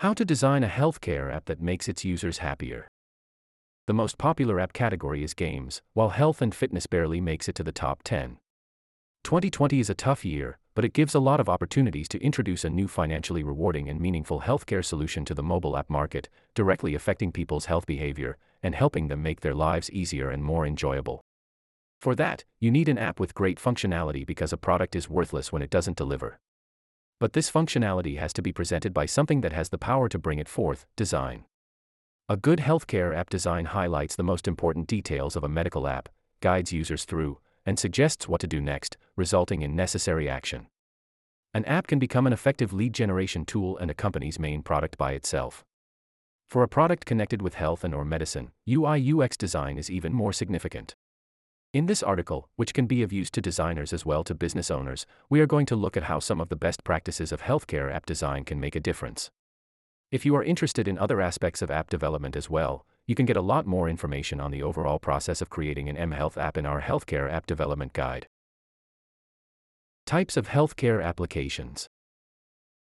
How 0.00 0.14
to 0.14 0.24
design 0.24 0.64
a 0.64 0.66
healthcare 0.66 1.30
app 1.30 1.44
that 1.44 1.60
makes 1.60 1.86
its 1.86 2.06
users 2.06 2.38
happier. 2.38 2.88
The 3.86 3.92
most 3.92 4.16
popular 4.16 4.58
app 4.58 4.72
category 4.72 5.22
is 5.22 5.34
games, 5.34 5.82
while 5.92 6.08
health 6.08 6.40
and 6.40 6.54
fitness 6.54 6.86
barely 6.86 7.20
makes 7.20 7.50
it 7.50 7.54
to 7.56 7.62
the 7.62 7.70
top 7.70 8.00
10. 8.02 8.38
2020 9.24 9.78
is 9.78 9.90
a 9.90 9.94
tough 9.94 10.24
year, 10.24 10.58
but 10.74 10.86
it 10.86 10.94
gives 10.94 11.14
a 11.14 11.20
lot 11.20 11.38
of 11.38 11.50
opportunities 11.50 12.08
to 12.08 12.24
introduce 12.24 12.64
a 12.64 12.70
new 12.70 12.88
financially 12.88 13.42
rewarding 13.42 13.90
and 13.90 14.00
meaningful 14.00 14.40
healthcare 14.40 14.82
solution 14.82 15.26
to 15.26 15.34
the 15.34 15.42
mobile 15.42 15.76
app 15.76 15.90
market, 15.90 16.30
directly 16.54 16.94
affecting 16.94 17.30
people's 17.30 17.66
health 17.66 17.84
behavior 17.84 18.38
and 18.62 18.74
helping 18.74 19.08
them 19.08 19.22
make 19.22 19.42
their 19.42 19.54
lives 19.54 19.90
easier 19.90 20.30
and 20.30 20.42
more 20.42 20.66
enjoyable. 20.66 21.20
For 22.00 22.14
that, 22.14 22.44
you 22.58 22.70
need 22.70 22.88
an 22.88 22.96
app 22.96 23.20
with 23.20 23.34
great 23.34 23.60
functionality 23.60 24.26
because 24.26 24.54
a 24.54 24.56
product 24.56 24.96
is 24.96 25.10
worthless 25.10 25.52
when 25.52 25.60
it 25.60 25.68
doesn't 25.68 25.98
deliver. 25.98 26.38
But 27.20 27.34
this 27.34 27.50
functionality 27.50 28.18
has 28.18 28.32
to 28.32 28.42
be 28.42 28.50
presented 28.50 28.94
by 28.94 29.04
something 29.04 29.42
that 29.42 29.52
has 29.52 29.68
the 29.68 29.76
power 29.78 30.08
to 30.08 30.18
bring 30.18 30.38
it 30.38 30.48
forth 30.48 30.86
design. 30.96 31.44
A 32.30 32.36
good 32.38 32.60
healthcare 32.60 33.14
app 33.14 33.28
design 33.28 33.66
highlights 33.66 34.16
the 34.16 34.22
most 34.22 34.48
important 34.48 34.86
details 34.86 35.36
of 35.36 35.44
a 35.44 35.48
medical 35.48 35.86
app, 35.86 36.08
guides 36.40 36.72
users 36.72 37.04
through, 37.04 37.38
and 37.66 37.78
suggests 37.78 38.26
what 38.26 38.40
to 38.40 38.46
do 38.46 38.62
next, 38.62 38.96
resulting 39.16 39.60
in 39.60 39.76
necessary 39.76 40.30
action. 40.30 40.68
An 41.52 41.64
app 41.66 41.88
can 41.88 41.98
become 41.98 42.26
an 42.26 42.32
effective 42.32 42.72
lead 42.72 42.94
generation 42.94 43.44
tool 43.44 43.76
and 43.76 43.90
a 43.90 43.94
company's 43.94 44.38
main 44.38 44.62
product 44.62 44.96
by 44.96 45.12
itself. 45.12 45.62
For 46.48 46.62
a 46.62 46.68
product 46.68 47.04
connected 47.04 47.42
with 47.42 47.54
health 47.54 47.84
and 47.84 47.94
or 47.94 48.04
medicine, 48.04 48.52
UI 48.68 49.12
UX 49.12 49.36
design 49.36 49.76
is 49.76 49.90
even 49.90 50.14
more 50.14 50.32
significant. 50.32 50.96
In 51.72 51.86
this 51.86 52.02
article, 52.02 52.48
which 52.56 52.74
can 52.74 52.86
be 52.86 53.00
of 53.04 53.12
use 53.12 53.30
to 53.30 53.40
designers 53.40 53.92
as 53.92 54.04
well 54.04 54.24
to 54.24 54.34
business 54.34 54.72
owners, 54.72 55.06
we 55.28 55.40
are 55.40 55.46
going 55.46 55.66
to 55.66 55.76
look 55.76 55.96
at 55.96 56.02
how 56.02 56.18
some 56.18 56.40
of 56.40 56.48
the 56.48 56.56
best 56.56 56.82
practices 56.82 57.30
of 57.30 57.42
healthcare 57.42 57.94
app 57.94 58.06
design 58.06 58.44
can 58.44 58.58
make 58.58 58.74
a 58.74 58.80
difference. 58.80 59.30
If 60.10 60.26
you 60.26 60.34
are 60.34 60.42
interested 60.42 60.88
in 60.88 60.98
other 60.98 61.20
aspects 61.20 61.62
of 61.62 61.70
app 61.70 61.88
development 61.88 62.34
as 62.34 62.50
well, 62.50 62.84
you 63.06 63.14
can 63.14 63.24
get 63.24 63.36
a 63.36 63.40
lot 63.40 63.66
more 63.66 63.88
information 63.88 64.40
on 64.40 64.50
the 64.50 64.64
overall 64.64 64.98
process 64.98 65.40
of 65.40 65.48
creating 65.48 65.88
an 65.88 66.10
mHealth 66.10 66.36
app 66.36 66.56
in 66.56 66.66
our 66.66 66.80
Healthcare 66.80 67.30
App 67.30 67.46
Development 67.46 67.92
Guide. 67.92 68.26
Types 70.06 70.36
of 70.36 70.48
Healthcare 70.48 71.00
Applications 71.00 71.86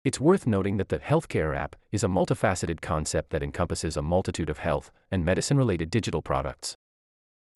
It's 0.03 0.19
worth 0.19 0.47
noting 0.47 0.79
that 0.79 0.89
the 0.89 0.99
healthcare 0.99 1.55
app 1.55 1.77
is 1.93 2.03
a 2.03 2.09
multifaceted 2.09 2.81
concept 2.81 3.29
that 3.33 3.43
encompasses 3.43 3.99
a 3.99 4.03
multitude 4.03 4.49
of 4.49 4.61
health 4.61 4.91
and 5.11 5.27
medicine 5.27 5.59
related 5.59 5.91
digital 5.91 6.23
products. 6.23 6.75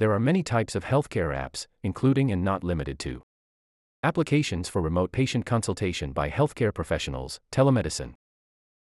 There 0.02 0.10
are 0.10 0.18
many 0.18 0.42
types 0.42 0.74
of 0.74 0.84
healthcare 0.84 1.32
apps, 1.32 1.68
including 1.84 2.32
and 2.32 2.42
not 2.42 2.64
limited 2.64 2.98
to 2.98 3.22
applications 4.02 4.68
for 4.68 4.82
remote 4.82 5.12
patient 5.12 5.46
consultation 5.46 6.10
by 6.10 6.28
healthcare 6.28 6.74
professionals, 6.74 7.38
telemedicine, 7.52 8.14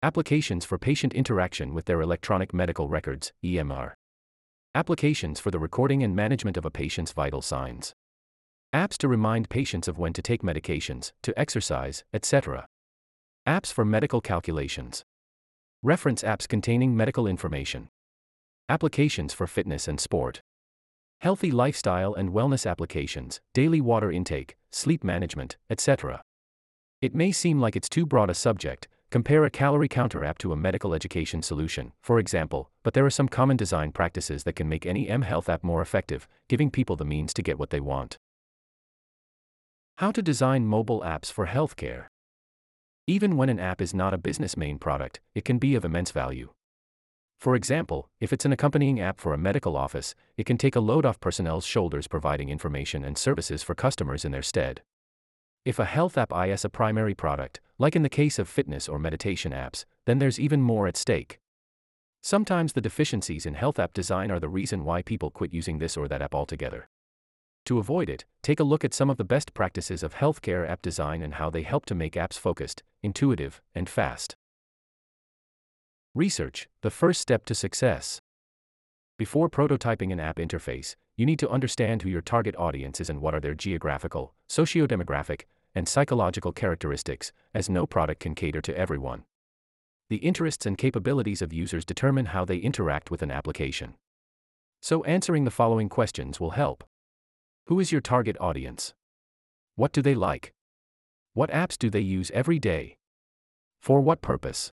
applications 0.04 0.66
for 0.66 0.78
patient 0.78 1.16
interaction 1.16 1.74
with 1.74 1.86
their 1.86 2.00
electronic 2.02 2.54
medical 2.54 2.88
records, 2.88 3.34
EMR, 3.44 3.94
applications 4.76 5.40
for 5.40 5.50
the 5.50 5.58
recording 5.58 6.04
and 6.04 6.16
management 6.16 6.58
of 6.58 6.66
a 6.66 6.70
patient's 6.70 7.12
vital 7.12 7.42
signs, 7.42 7.96
apps 8.72 8.96
to 8.98 9.08
remind 9.08 9.50
patients 9.50 9.88
of 9.88 9.98
when 9.98 10.14
to 10.14 10.22
take 10.22 10.44
medications, 10.44 11.12
to 11.24 11.34
exercise, 11.40 12.04
etc., 12.14 12.68
apps 13.48 13.74
for 13.74 13.84
medical 13.84 14.22
calculations, 14.22 15.02
reference 15.82 16.22
apps 16.22 16.48
containing 16.48 16.96
medical 16.96 17.26
information, 17.26 17.90
applications 18.70 19.34
for 19.34 19.48
fitness 19.48 19.88
and 19.88 20.00
sport 20.00 20.44
healthy 21.20 21.52
lifestyle 21.52 22.14
and 22.14 22.30
wellness 22.30 22.70
applications, 22.70 23.42
daily 23.53 23.81
water 23.81 24.12
intake, 24.12 24.56
sleep 24.72 25.03
management, 25.03 25.58
etc. 25.70 26.22
It 27.02 27.14
may 27.14 27.31
seem 27.31 27.59
like 27.59 27.75
it's 27.75 27.89
too 27.89 28.06
broad 28.06 28.30
a 28.30 28.34
subject, 28.34 28.88
compare 29.09 29.44
a 29.44 29.50
calorie 29.50 29.88
counter 29.88 30.23
app 30.23 30.38
to 30.38 30.53
a 30.53 30.58
medical 30.58 30.94
education 30.94 31.42
solution, 31.42 31.92
for 32.02 32.20
example, 32.20 32.70
but 32.84 32.94
there 32.94 33.06
are 33.06 33.09
some 33.09 33.28
common 33.28 33.58
design 33.58 33.92
practices 33.92 34.44
that 34.44 34.56
can 34.56 34.70
make 34.70 34.86
any 34.86 35.08
mHealth 35.08 35.50
app 35.50 35.64
more 35.64 35.81
effective, 35.81 36.28
giving 36.47 36.72
people 36.72 36.95
the 36.95 37.06
means 37.06 37.34
to 37.34 37.42
get 37.42 37.59
what 37.59 37.70
they 37.70 37.80
want. 37.80 38.17
How 39.97 40.12
to 40.12 40.22
design 40.22 40.66
mobile 40.66 41.01
apps 41.01 41.31
for 41.31 41.47
healthcare. 41.47 42.06
Even 43.07 43.36
when 43.36 43.50
an 43.50 43.59
app 43.59 43.81
is 43.81 43.94
not 43.94 44.13
a 44.13 44.18
business 44.18 44.56
main 44.56 44.78
product, 44.78 45.19
it 45.36 45.44
can 45.44 45.57
be 45.57 45.75
of 45.75 45.84
immense 45.84 46.12
value. 46.12 46.51
For 47.39 47.55
example, 47.55 48.09
if 48.19 48.33
it's 48.33 48.44
an 48.44 48.51
accompanying 48.51 49.00
app 49.00 49.17
for 49.17 49.33
a 49.33 49.38
medical 49.38 49.77
office, 49.77 50.13
it 50.35 50.45
can 50.45 50.57
take 50.57 50.75
a 50.75 50.81
load 50.81 51.05
off 51.05 51.22
personnel's 51.22 51.66
shoulders 51.66 52.05
providing 52.05 52.50
information 52.50 53.05
and 53.05 53.17
services 53.17 53.63
for 53.63 53.73
customers 53.73 54.25
in 54.25 54.33
their 54.33 54.41
stead. 54.41 54.81
If 55.63 55.79
a 55.79 55.85
health 55.85 56.17
app 56.17 56.33
is 56.33 56.66
a 56.66 56.69
primary 56.69 57.16
product, 57.16 57.61
like 57.77 57.95
in 57.95 58.03
the 58.03 58.09
case 58.09 58.39
of 58.39 58.50
fitness 58.50 58.89
or 58.89 59.00
meditation 59.00 59.53
apps, 59.53 59.85
then 60.05 60.19
there's 60.19 60.39
even 60.39 60.61
more 60.61 60.85
at 60.85 60.97
stake. 60.97 61.39
Sometimes 62.22 62.73
the 62.73 62.81
deficiencies 62.81 63.45
in 63.45 63.53
health 63.53 63.79
app 63.79 63.94
design 63.94 64.31
are 64.31 64.39
the 64.41 64.50
reason 64.50 64.83
why 64.83 65.01
people 65.01 65.31
quit 65.31 65.53
using 65.53 65.77
this 65.77 65.95
or 65.95 66.09
that 66.09 66.21
app 66.21 66.35
altogether. 66.35 66.89
To 67.67 67.79
avoid 67.79 68.09
it, 68.09 68.25
take 68.41 68.59
a 68.59 68.66
look 68.66 68.83
at 68.83 68.94
some 68.94 69.09
of 69.09 69.16
the 69.16 69.23
best 69.23 69.53
practices 69.53 70.03
of 70.03 70.16
healthcare 70.16 70.69
app 70.69 70.81
design 70.81 71.21
and 71.21 71.35
how 71.35 71.50
they 71.50 71.61
help 71.61 71.85
to 71.85 71.95
make 71.95 72.16
apps 72.16 72.38
focused, 72.38 72.83
intuitive, 73.01 73.61
and 73.73 73.88
fast. 73.88 74.35
Research, 76.16 76.68
the 76.81 76.90
first 76.90 77.22
step 77.22 77.46
to 77.46 77.53
success. 77.53 78.20
Before 79.20 79.47
prototyping 79.47 80.12
an 80.12 80.20
app 80.20 80.38
interface, 80.38 80.96
you 81.16 81.25
need 81.25 81.38
to 81.38 81.50
understand 81.50 82.02
who 82.02 82.09
your 82.09 82.22
target 82.22 82.56
audience 82.58 83.00
is 83.00 83.12
and 83.12 83.22
what 83.22 83.36
are 83.36 83.40
their 83.40 83.53
geographical, 83.53 84.34
socio-demographic, 84.48 85.44
and 85.75 85.88
psychological 85.88 86.52
characteristics, 86.52 87.31
as 87.53 87.69
no 87.69 87.86
product 87.86 88.22
can 88.22 88.34
cater 88.34 88.59
to 88.59 88.75
everyone. 88.75 89.24
The 90.09 90.18
interests 90.18 90.66
and 90.66 90.80
capabilities 90.80 91.44
of 91.44 91.53
users 91.53 91.86
determine 91.86 92.28
how 92.28 92.44
they 92.44 92.58
interact 92.58 93.12
with 93.12 93.22
an 93.22 93.30
application. 93.30 93.94
So, 94.81 95.03
answering 95.03 95.46
the 95.46 95.52
following 95.52 95.90
questions 95.90 96.40
will 96.40 96.52
help. 96.52 96.84
Who 97.68 97.80
is 97.80 97.92
your 97.92 98.02
target 98.02 98.36
audience? 98.40 98.96
What 99.75 99.92
do 99.92 100.02
they 100.02 100.16
like? 100.16 100.53
What 101.36 101.52
apps 101.52 101.78
do 101.78 101.92
they 101.92 102.00
use 102.00 102.31
every 102.34 102.58
day? 102.58 102.98
For 103.80 104.02
what 104.02 104.24
purpose? 104.24 104.72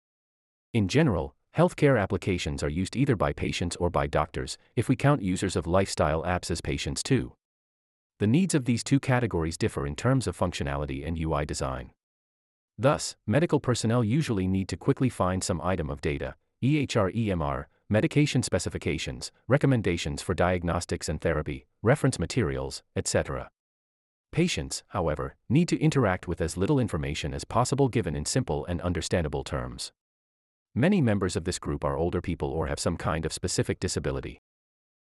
In 0.72 0.88
general, 0.88 1.34
healthcare 1.54 2.00
applications 2.00 2.62
are 2.62 2.68
used 2.70 2.96
either 2.96 3.14
by 3.14 3.34
patients 3.34 3.76
or 3.76 3.90
by 3.90 4.06
doctors, 4.06 4.56
if 4.74 4.88
we 4.88 4.96
count 4.96 5.20
users 5.20 5.54
of 5.54 5.66
lifestyle 5.66 6.22
apps 6.22 6.50
as 6.50 6.62
patients 6.62 7.02
too. 7.02 7.34
The 8.20 8.26
needs 8.26 8.54
of 8.54 8.64
these 8.64 8.82
two 8.82 8.98
categories 8.98 9.58
differ 9.58 9.86
in 9.86 9.94
terms 9.94 10.26
of 10.26 10.38
functionality 10.38 11.06
and 11.06 11.18
UI 11.18 11.44
design. 11.44 11.90
Thus, 12.78 13.16
medical 13.26 13.60
personnel 13.60 14.02
usually 14.02 14.46
need 14.46 14.66
to 14.68 14.78
quickly 14.78 15.10
find 15.10 15.44
some 15.44 15.60
item 15.60 15.90
of 15.90 16.00
data, 16.00 16.36
EHR 16.64 17.14
EMR, 17.14 17.66
medication 17.90 18.42
specifications, 18.42 19.30
recommendations 19.46 20.22
for 20.22 20.32
diagnostics 20.32 21.06
and 21.06 21.20
therapy, 21.20 21.66
reference 21.82 22.18
materials, 22.18 22.82
etc. 22.96 23.50
Patients, 24.30 24.84
however, 24.88 25.36
need 25.50 25.68
to 25.68 25.78
interact 25.78 26.26
with 26.26 26.40
as 26.40 26.56
little 26.56 26.78
information 26.80 27.34
as 27.34 27.44
possible 27.44 27.90
given 27.90 28.16
in 28.16 28.24
simple 28.24 28.64
and 28.64 28.80
understandable 28.80 29.44
terms. 29.44 29.92
Many 30.74 31.02
members 31.02 31.36
of 31.36 31.44
this 31.44 31.58
group 31.58 31.84
are 31.84 31.98
older 31.98 32.22
people 32.22 32.48
or 32.48 32.66
have 32.66 32.80
some 32.80 32.96
kind 32.96 33.26
of 33.26 33.32
specific 33.32 33.78
disability. 33.78 34.38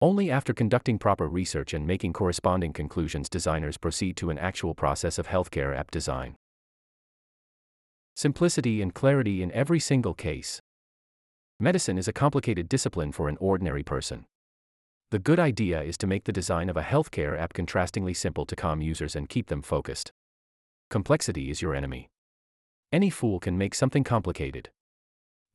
Only 0.02 0.30
after 0.30 0.54
conducting 0.54 1.00
proper 1.00 1.30
research 1.30 1.74
and 1.74 1.88
making 1.88 2.12
corresponding 2.12 2.74
conclusions 2.74 3.30
designers 3.30 3.78
proceed 3.78 4.18
to 4.18 4.30
an 4.30 4.38
actual 4.38 4.76
process 4.76 5.18
of 5.18 5.28
healthcare 5.28 5.74
app 5.74 5.92
design. 5.92 6.36
Simplicity 8.18 8.82
and 8.82 8.94
clarity 8.94 9.42
in 9.42 9.52
every 9.54 9.80
single 9.80 10.14
case. 10.14 10.60
Medicine 11.58 11.98
is 11.98 12.10
a 12.10 12.14
complicated 12.14 12.68
discipline 12.68 13.14
for 13.14 13.30
an 13.30 13.38
ordinary 13.40 13.84
person. 13.84 14.26
The 15.12 15.20
good 15.20 15.40
idea 15.40 15.82
is 15.82 15.98
to 16.00 16.08
make 16.08 16.26
the 16.26 16.34
design 16.34 16.70
of 16.70 16.76
a 16.76 16.82
healthcare 16.82 17.40
app 17.40 17.54
contrastingly 17.54 18.14
simple 18.14 18.46
to 18.48 18.58
calm 18.58 18.82
users 18.82 19.16
and 19.16 19.30
keep 19.30 19.48
them 19.48 19.62
focused. 19.62 20.12
Complexity 20.90 21.50
is 21.50 21.62
your 21.62 21.74
enemy. 21.74 22.10
Any 22.92 23.10
fool 23.10 23.40
can 23.40 23.58
make 23.58 23.74
something 23.74 24.04
complicated. 24.04 24.70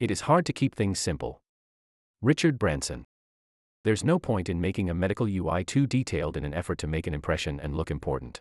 It 0.00 0.10
is 0.10 0.22
hard 0.22 0.46
to 0.46 0.54
keep 0.54 0.74
things 0.74 0.98
simple. 0.98 1.42
Richard 2.22 2.58
Branson. 2.58 3.04
There's 3.84 4.02
no 4.02 4.18
point 4.18 4.48
in 4.48 4.58
making 4.58 4.88
a 4.88 4.94
medical 4.94 5.26
UI 5.28 5.62
too 5.62 5.86
detailed 5.86 6.38
in 6.38 6.44
an 6.46 6.54
effort 6.54 6.78
to 6.78 6.86
make 6.86 7.06
an 7.06 7.12
impression 7.12 7.60
and 7.60 7.76
look 7.76 7.90
important. 7.90 8.40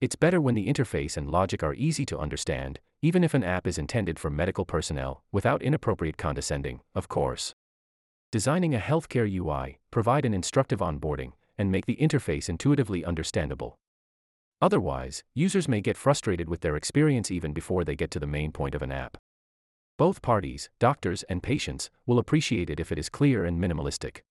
It's 0.00 0.16
better 0.16 0.40
when 0.40 0.56
the 0.56 0.66
interface 0.66 1.16
and 1.16 1.30
logic 1.30 1.62
are 1.62 1.74
easy 1.74 2.04
to 2.06 2.18
understand, 2.18 2.80
even 3.02 3.22
if 3.22 3.34
an 3.34 3.44
app 3.44 3.68
is 3.68 3.78
intended 3.78 4.18
for 4.18 4.30
medical 4.30 4.64
personnel, 4.64 5.22
without 5.30 5.62
inappropriate 5.62 6.16
condescending, 6.16 6.80
of 6.92 7.06
course. 7.06 7.54
Designing 8.32 8.74
a 8.74 8.80
healthcare 8.80 9.32
UI, 9.32 9.78
provide 9.92 10.24
an 10.24 10.34
instructive 10.34 10.80
onboarding, 10.80 11.34
and 11.56 11.70
make 11.70 11.86
the 11.86 11.98
interface 12.00 12.48
intuitively 12.48 13.04
understandable. 13.04 13.78
Otherwise, 14.60 15.22
users 15.36 15.68
may 15.68 15.80
get 15.80 15.96
frustrated 15.96 16.48
with 16.48 16.62
their 16.62 16.74
experience 16.74 17.30
even 17.30 17.52
before 17.52 17.84
they 17.84 17.94
get 17.94 18.10
to 18.10 18.18
the 18.18 18.26
main 18.26 18.50
point 18.50 18.74
of 18.74 18.82
an 18.82 18.90
app. 18.90 19.18
Both 19.96 20.22
parties, 20.22 20.70
doctors 20.80 21.22
and 21.24 21.40
patients, 21.40 21.88
will 22.04 22.18
appreciate 22.18 22.68
it 22.68 22.80
if 22.80 22.90
it 22.90 22.98
is 22.98 23.08
clear 23.08 23.44
and 23.44 23.62
minimalistic. 23.62 24.22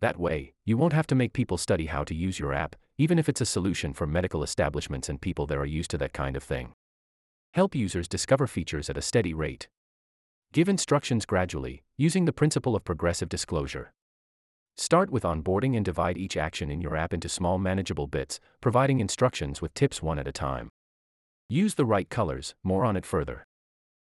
That 0.00 0.18
way, 0.18 0.54
you 0.64 0.78
won't 0.78 0.94
have 0.94 1.06
to 1.08 1.14
make 1.14 1.34
people 1.34 1.58
study 1.58 1.86
how 1.86 2.04
to 2.04 2.14
use 2.14 2.38
your 2.38 2.54
app, 2.54 2.74
even 2.96 3.18
if 3.18 3.28
it's 3.28 3.42
a 3.42 3.46
solution 3.46 3.92
for 3.92 4.06
medical 4.06 4.42
establishments 4.42 5.10
and 5.10 5.20
people 5.20 5.46
that 5.46 5.58
are 5.58 5.66
used 5.66 5.90
to 5.90 5.98
that 5.98 6.14
kind 6.14 6.36
of 6.36 6.42
thing. 6.42 6.72
Help 7.52 7.74
users 7.74 8.08
discover 8.08 8.46
features 8.46 8.88
at 8.88 8.96
a 8.96 9.02
steady 9.02 9.34
rate. 9.34 9.68
Give 10.52 10.68
instructions 10.70 11.26
gradually, 11.26 11.82
using 11.98 12.24
the 12.24 12.32
principle 12.32 12.74
of 12.74 12.84
progressive 12.84 13.28
disclosure. 13.28 13.92
Start 14.78 15.10
with 15.10 15.24
onboarding 15.24 15.76
and 15.76 15.84
divide 15.84 16.16
each 16.16 16.36
action 16.36 16.70
in 16.70 16.80
your 16.80 16.96
app 16.96 17.12
into 17.12 17.28
small 17.28 17.58
manageable 17.58 18.06
bits, 18.06 18.40
providing 18.62 19.00
instructions 19.00 19.60
with 19.60 19.74
tips 19.74 20.00
one 20.00 20.18
at 20.18 20.28
a 20.28 20.32
time. 20.32 20.70
Use 21.50 21.74
the 21.74 21.84
right 21.84 22.08
colors, 22.08 22.54
more 22.62 22.84
on 22.84 22.96
it 22.96 23.04
further. 23.04 23.44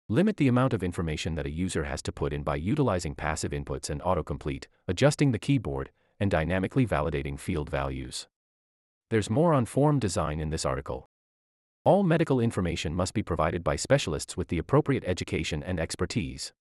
Limit 0.10 0.36
the 0.36 0.50
amount 0.50 0.74
of 0.74 0.84
information 0.84 1.36
that 1.36 1.46
a 1.46 1.52
user 1.52 1.86
has 1.86 2.02
to 2.02 2.12
put 2.12 2.34
in 2.34 2.44
by 2.44 2.58
utilizing 2.58 3.16
passive 3.16 3.52
inputs 3.52 3.90
and 3.90 4.02
autocomplete, 4.02 4.66
adjusting 4.86 5.32
the 5.32 5.40
keyboard, 5.40 5.92
and 6.20 6.30
dynamically 6.30 6.86
validating 6.86 7.40
field 7.40 7.70
values. 7.70 8.28
There's 9.10 9.30
more 9.30 9.54
on 9.54 9.66
form 9.66 10.00
design 10.00 10.42
in 10.42 10.50
this 10.50 10.66
article. 10.66 11.10
All 11.86 12.04
medical 12.04 12.42
information 12.42 12.94
must 12.94 13.14
be 13.14 13.24
provided 13.24 13.64
by 13.64 13.78
specialists 13.78 14.36
with 14.36 14.50
the 14.50 14.58
appropriate 14.58 15.04
education 15.06 15.64
and 15.64 15.80
expertise. 15.80 16.52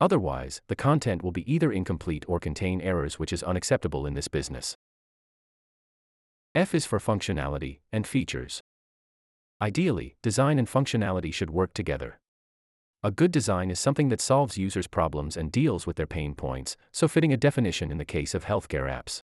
Otherwise, 0.00 0.60
the 0.66 0.76
content 0.76 1.22
will 1.22 1.32
be 1.32 1.50
either 1.52 1.70
incomplete 1.70 2.24
or 2.26 2.40
contain 2.40 2.80
errors, 2.80 3.18
which 3.18 3.32
is 3.32 3.44
unacceptable 3.44 4.06
in 4.06 4.14
this 4.14 4.28
business. 4.28 4.76
F 6.54 6.74
is 6.74 6.84
for 6.84 6.98
functionality 6.98 7.78
and 7.92 8.06
features. 8.06 8.60
Ideally, 9.62 10.16
design 10.20 10.58
and 10.58 10.68
functionality 10.68 11.32
should 11.32 11.50
work 11.50 11.72
together. 11.72 12.18
A 13.02 13.10
good 13.10 13.30
design 13.30 13.70
is 13.70 13.78
something 13.78 14.08
that 14.08 14.20
solves 14.20 14.58
users' 14.58 14.86
problems 14.86 15.36
and 15.36 15.52
deals 15.52 15.86
with 15.86 15.96
their 15.96 16.06
pain 16.06 16.34
points, 16.34 16.76
so 16.92 17.06
fitting 17.06 17.32
a 17.32 17.36
definition 17.36 17.90
in 17.90 17.98
the 17.98 18.04
case 18.04 18.34
of 18.34 18.46
healthcare 18.46 18.90
apps. 18.90 19.20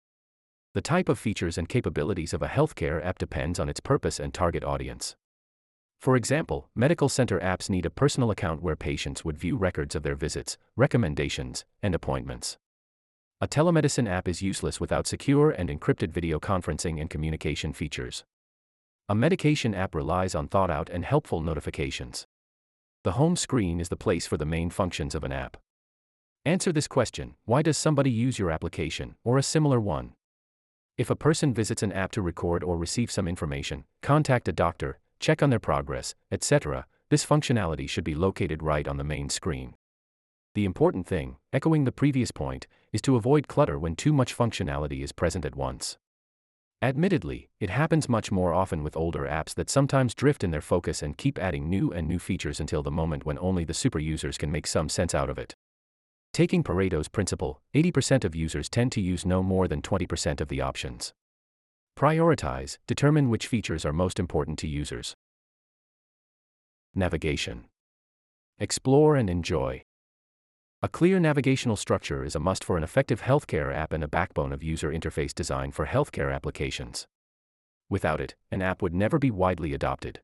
The 0.74 0.82
type 0.82 1.08
of 1.08 1.18
features 1.18 1.56
and 1.56 1.68
capabilities 1.68 2.32
of 2.32 2.42
a 2.42 2.48
healthcare 2.48 3.04
app 3.04 3.18
depends 3.18 3.58
on 3.58 3.68
its 3.68 3.80
purpose 3.80 4.20
and 4.20 4.34
target 4.34 4.64
audience. 4.64 5.16
For 6.00 6.16
example, 6.16 6.68
medical 6.74 7.08
center 7.08 7.38
apps 7.40 7.68
need 7.68 7.84
a 7.86 7.90
personal 7.90 8.30
account 8.30 8.62
where 8.62 8.76
patients 8.76 9.24
would 9.24 9.38
view 9.38 9.56
records 9.56 9.94
of 9.94 10.02
their 10.02 10.14
visits, 10.14 10.56
recommendations, 10.76 11.64
and 11.82 11.94
appointments. 11.94 12.58
A 13.40 13.48
telemedicine 13.48 14.08
app 14.08 14.28
is 14.28 14.42
useless 14.42 14.80
without 14.80 15.06
secure 15.06 15.50
and 15.50 15.68
encrypted 15.68 16.10
video 16.10 16.38
conferencing 16.38 17.00
and 17.00 17.08
communication 17.08 17.72
features. 17.72 18.24
A 19.08 19.14
medication 19.14 19.74
app 19.74 19.94
relies 19.94 20.34
on 20.34 20.48
thought 20.48 20.70
out 20.70 20.88
and 20.88 21.04
helpful 21.04 21.40
notifications. 21.40 22.26
The 23.02 23.12
home 23.12 23.34
screen 23.34 23.80
is 23.80 23.88
the 23.88 23.96
place 23.96 24.26
for 24.26 24.36
the 24.36 24.44
main 24.44 24.68
functions 24.68 25.14
of 25.14 25.24
an 25.24 25.32
app. 25.32 25.56
Answer 26.44 26.70
this 26.70 26.86
question 26.86 27.34
Why 27.46 27.62
does 27.62 27.78
somebody 27.78 28.10
use 28.10 28.38
your 28.38 28.50
application, 28.50 29.14
or 29.24 29.38
a 29.38 29.42
similar 29.42 29.80
one? 29.80 30.12
If 30.98 31.08
a 31.08 31.16
person 31.16 31.54
visits 31.54 31.82
an 31.82 31.92
app 31.92 32.12
to 32.12 32.20
record 32.20 32.62
or 32.62 32.76
receive 32.76 33.10
some 33.10 33.26
information, 33.26 33.84
contact 34.02 34.48
a 34.48 34.52
doctor, 34.52 34.98
check 35.18 35.42
on 35.42 35.48
their 35.48 35.58
progress, 35.58 36.14
etc., 36.30 36.84
this 37.08 37.24
functionality 37.24 37.88
should 37.88 38.04
be 38.04 38.14
located 38.14 38.62
right 38.62 38.86
on 38.86 38.98
the 38.98 39.04
main 39.04 39.30
screen. 39.30 39.76
The 40.54 40.66
important 40.66 41.06
thing, 41.06 41.36
echoing 41.54 41.84
the 41.84 41.92
previous 41.92 42.30
point, 42.30 42.66
is 42.92 43.00
to 43.02 43.16
avoid 43.16 43.48
clutter 43.48 43.78
when 43.78 43.96
too 43.96 44.12
much 44.12 44.36
functionality 44.36 45.02
is 45.02 45.12
present 45.12 45.46
at 45.46 45.56
once. 45.56 45.96
Admittedly, 46.82 47.50
it 47.60 47.68
happens 47.68 48.08
much 48.08 48.32
more 48.32 48.54
often 48.54 48.82
with 48.82 48.96
older 48.96 49.24
apps 49.24 49.54
that 49.54 49.68
sometimes 49.68 50.14
drift 50.14 50.42
in 50.42 50.50
their 50.50 50.62
focus 50.62 51.02
and 51.02 51.18
keep 51.18 51.38
adding 51.38 51.68
new 51.68 51.92
and 51.92 52.08
new 52.08 52.18
features 52.18 52.58
until 52.58 52.82
the 52.82 52.90
moment 52.90 53.26
when 53.26 53.38
only 53.38 53.64
the 53.64 53.74
super 53.74 53.98
users 53.98 54.38
can 54.38 54.50
make 54.50 54.66
some 54.66 54.88
sense 54.88 55.14
out 55.14 55.28
of 55.28 55.38
it. 55.38 55.54
Taking 56.32 56.62
Pareto's 56.62 57.08
principle, 57.08 57.60
80% 57.74 58.24
of 58.24 58.34
users 58.34 58.70
tend 58.70 58.92
to 58.92 59.00
use 59.00 59.26
no 59.26 59.42
more 59.42 59.68
than 59.68 59.82
20% 59.82 60.40
of 60.40 60.48
the 60.48 60.62
options. 60.62 61.12
Prioritize, 61.98 62.78
determine 62.86 63.28
which 63.28 63.46
features 63.46 63.84
are 63.84 63.92
most 63.92 64.18
important 64.18 64.58
to 64.60 64.66
users. 64.66 65.14
Navigation. 66.94 67.66
Explore 68.58 69.16
and 69.16 69.28
enjoy. 69.28 69.82
A 70.82 70.88
clear 70.88 71.20
navigational 71.20 71.76
structure 71.76 72.24
is 72.24 72.34
a 72.34 72.40
must 72.40 72.64
for 72.64 72.78
an 72.78 72.82
effective 72.82 73.20
healthcare 73.20 73.70
app 73.70 73.92
and 73.92 74.02
a 74.02 74.08
backbone 74.08 74.50
of 74.50 74.62
user 74.62 74.90
interface 74.90 75.34
design 75.34 75.72
for 75.72 75.84
healthcare 75.84 76.34
applications. 76.34 77.06
Without 77.90 78.18
it, 78.18 78.34
an 78.50 78.62
app 78.62 78.80
would 78.80 78.94
never 78.94 79.18
be 79.18 79.30
widely 79.30 79.74
adopted. 79.74 80.22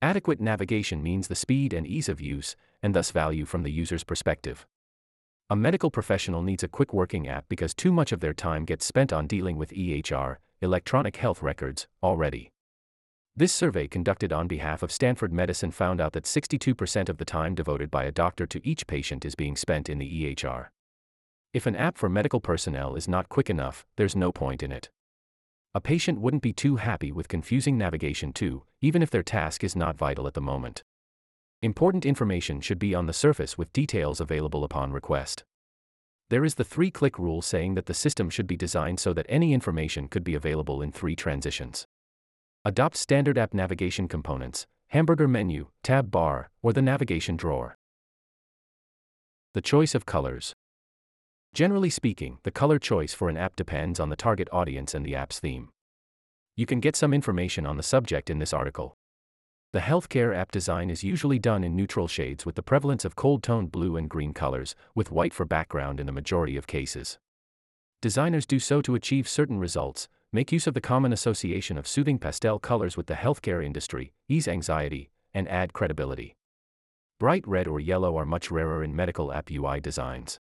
Adequate 0.00 0.40
navigation 0.40 1.02
means 1.02 1.28
the 1.28 1.34
speed 1.34 1.74
and 1.74 1.86
ease 1.86 2.08
of 2.08 2.22
use, 2.22 2.56
and 2.82 2.94
thus 2.94 3.10
value 3.10 3.44
from 3.44 3.64
the 3.64 3.70
user's 3.70 4.02
perspective. 4.02 4.66
A 5.50 5.56
medical 5.56 5.90
professional 5.90 6.40
needs 6.40 6.62
a 6.62 6.68
quick 6.68 6.94
working 6.94 7.28
app 7.28 7.44
because 7.50 7.74
too 7.74 7.92
much 7.92 8.12
of 8.12 8.20
their 8.20 8.32
time 8.32 8.64
gets 8.64 8.86
spent 8.86 9.12
on 9.12 9.26
dealing 9.26 9.58
with 9.58 9.72
EHR, 9.72 10.36
electronic 10.62 11.16
health 11.16 11.42
records, 11.42 11.86
already. 12.02 12.50
This 13.38 13.52
survey 13.52 13.86
conducted 13.86 14.32
on 14.32 14.48
behalf 14.48 14.82
of 14.82 14.90
Stanford 14.90 15.30
Medicine 15.30 15.70
found 15.70 16.00
out 16.00 16.14
that 16.14 16.24
62% 16.24 17.10
of 17.10 17.18
the 17.18 17.24
time 17.26 17.54
devoted 17.54 17.90
by 17.90 18.04
a 18.04 18.12
doctor 18.12 18.46
to 18.46 18.66
each 18.66 18.86
patient 18.86 19.26
is 19.26 19.34
being 19.34 19.56
spent 19.56 19.90
in 19.90 19.98
the 19.98 20.34
EHR. 20.34 20.68
If 21.52 21.66
an 21.66 21.76
app 21.76 21.98
for 21.98 22.08
medical 22.08 22.40
personnel 22.40 22.94
is 22.94 23.06
not 23.06 23.28
quick 23.28 23.50
enough, 23.50 23.84
there's 23.98 24.16
no 24.16 24.32
point 24.32 24.62
in 24.62 24.72
it. 24.72 24.88
A 25.74 25.82
patient 25.82 26.18
wouldn't 26.18 26.42
be 26.42 26.54
too 26.54 26.76
happy 26.76 27.12
with 27.12 27.28
confusing 27.28 27.76
navigation 27.76 28.32
too, 28.32 28.62
even 28.80 29.02
if 29.02 29.10
their 29.10 29.22
task 29.22 29.62
is 29.62 29.76
not 29.76 29.98
vital 29.98 30.26
at 30.26 30.32
the 30.32 30.40
moment. 30.40 30.82
Important 31.60 32.06
information 32.06 32.62
should 32.62 32.78
be 32.78 32.94
on 32.94 33.04
the 33.04 33.12
surface 33.12 33.58
with 33.58 33.72
details 33.74 34.18
available 34.18 34.64
upon 34.64 34.92
request. 34.92 35.44
There 36.30 36.44
is 36.46 36.54
the 36.54 36.64
three 36.64 36.90
click 36.90 37.18
rule 37.18 37.42
saying 37.42 37.74
that 37.74 37.84
the 37.84 37.92
system 37.92 38.30
should 38.30 38.46
be 38.46 38.56
designed 38.56 38.98
so 38.98 39.12
that 39.12 39.26
any 39.28 39.52
information 39.52 40.08
could 40.08 40.24
be 40.24 40.34
available 40.34 40.80
in 40.80 40.90
three 40.90 41.14
transitions. 41.14 41.86
Adopt 42.66 42.96
standard 42.96 43.38
app 43.38 43.54
navigation 43.54 44.08
components, 44.08 44.66
hamburger 44.88 45.28
menu, 45.28 45.68
tab 45.84 46.10
bar, 46.10 46.50
or 46.62 46.72
the 46.72 46.82
navigation 46.82 47.36
drawer. 47.36 47.76
The 49.54 49.60
choice 49.60 49.94
of 49.94 50.04
colors. 50.04 50.52
Generally 51.54 51.90
speaking, 51.90 52.38
the 52.42 52.50
color 52.50 52.80
choice 52.80 53.14
for 53.14 53.28
an 53.28 53.36
app 53.36 53.54
depends 53.54 54.00
on 54.00 54.08
the 54.08 54.16
target 54.16 54.48
audience 54.50 54.94
and 54.94 55.06
the 55.06 55.14
app's 55.14 55.38
theme. 55.38 55.68
You 56.56 56.66
can 56.66 56.80
get 56.80 56.96
some 56.96 57.14
information 57.14 57.66
on 57.66 57.76
the 57.76 57.84
subject 57.84 58.30
in 58.30 58.40
this 58.40 58.52
article. 58.52 58.96
The 59.72 59.78
healthcare 59.78 60.34
app 60.36 60.50
design 60.50 60.90
is 60.90 61.04
usually 61.04 61.38
done 61.38 61.62
in 61.62 61.76
neutral 61.76 62.08
shades 62.08 62.44
with 62.44 62.56
the 62.56 62.64
prevalence 62.64 63.04
of 63.04 63.14
cold 63.14 63.44
toned 63.44 63.70
blue 63.70 63.96
and 63.96 64.10
green 64.10 64.34
colors, 64.34 64.74
with 64.92 65.12
white 65.12 65.32
for 65.32 65.44
background 65.44 66.00
in 66.00 66.06
the 66.06 66.10
majority 66.10 66.56
of 66.56 66.66
cases. 66.66 67.20
Designers 68.02 68.44
do 68.44 68.58
so 68.58 68.82
to 68.82 68.96
achieve 68.96 69.28
certain 69.28 69.60
results, 69.60 70.08
make 70.32 70.52
use 70.52 70.66
of 70.66 70.74
the 70.74 70.80
common 70.80 71.12
association 71.12 71.78
of 71.78 71.86
soothing 71.86 72.18
pastel 72.18 72.58
colors 72.58 72.96
with 72.96 73.06
the 73.06 73.14
healthcare 73.14 73.64
industry, 73.64 74.12
ease 74.28 74.48
anxiety, 74.48 75.10
and 75.32 75.48
add 75.48 75.72
credibility. 75.72 76.36
Bright 77.18 77.46
red 77.46 77.66
or 77.66 77.80
yellow 77.80 78.18
are 78.18 78.26
much 78.26 78.50
rarer 78.50 78.84
in 78.84 78.94
medical 78.94 79.32
app 79.32 79.50
UI 79.50 79.80
designs. 79.80 80.38